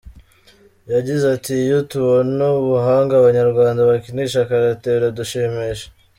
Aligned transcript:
Yagize 0.93 1.25
ati 1.35 1.53
“Iyo 1.65 1.79
tubona 1.91 2.43
ubuhanga 2.61 3.13
Abanyarwanda 3.15 3.87
bakinisha 3.89 4.47
Karate 4.49 4.87
biradushimisha. 4.95 5.87